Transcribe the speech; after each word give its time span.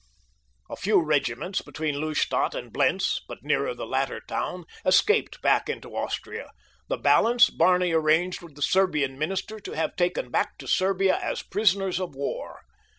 A 0.67 0.75
few 0.75 0.99
regiments 0.99 1.61
between 1.61 2.01
Lustadt 2.01 2.55
and 2.55 2.73
Blentz, 2.73 3.21
but 3.27 3.43
nearer 3.43 3.75
the 3.75 3.85
latter 3.85 4.19
town, 4.19 4.65
escaped 4.83 5.39
back 5.43 5.69
into 5.69 5.95
Austria, 5.95 6.49
the 6.87 6.97
balance 6.97 7.51
Barney 7.51 7.91
arranged 7.91 8.41
with 8.41 8.55
the 8.55 8.63
Serbian 8.63 9.19
minister 9.19 9.59
to 9.59 9.73
have 9.73 9.95
taken 9.95 10.31
back 10.31 10.57
to 10.57 10.65
Serbia 10.67 11.19
as 11.21 11.43
prisoners 11.43 11.99
of 11.99 12.15
war. 12.15 12.61